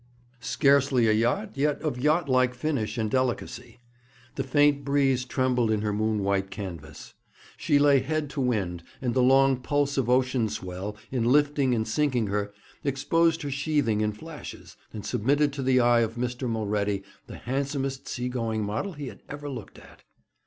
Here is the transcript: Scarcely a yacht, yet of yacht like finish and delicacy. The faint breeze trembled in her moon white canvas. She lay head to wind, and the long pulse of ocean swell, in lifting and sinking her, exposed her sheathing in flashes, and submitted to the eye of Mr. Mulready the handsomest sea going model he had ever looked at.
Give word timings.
Scarcely 0.39 1.05
a 1.05 1.11
yacht, 1.11 1.51
yet 1.53 1.79
of 1.83 1.99
yacht 1.99 2.27
like 2.27 2.55
finish 2.55 2.97
and 2.97 3.07
delicacy. 3.11 3.77
The 4.33 4.41
faint 4.43 4.83
breeze 4.83 5.25
trembled 5.25 5.69
in 5.69 5.81
her 5.83 5.93
moon 5.93 6.23
white 6.23 6.49
canvas. 6.49 7.13
She 7.55 7.77
lay 7.77 7.99
head 7.99 8.27
to 8.31 8.41
wind, 8.41 8.81
and 8.99 9.13
the 9.13 9.21
long 9.21 9.57
pulse 9.57 9.99
of 9.99 10.09
ocean 10.09 10.49
swell, 10.49 10.97
in 11.11 11.25
lifting 11.25 11.75
and 11.75 11.87
sinking 11.87 12.25
her, 12.29 12.51
exposed 12.83 13.43
her 13.43 13.51
sheathing 13.51 14.01
in 14.01 14.11
flashes, 14.11 14.75
and 14.91 15.05
submitted 15.05 15.53
to 15.53 15.61
the 15.61 15.79
eye 15.79 15.99
of 15.99 16.15
Mr. 16.15 16.49
Mulready 16.49 17.03
the 17.27 17.37
handsomest 17.37 18.07
sea 18.07 18.27
going 18.27 18.63
model 18.65 18.93
he 18.93 19.05
had 19.05 19.21
ever 19.29 19.51
looked 19.51 19.77
at. 19.77 20.03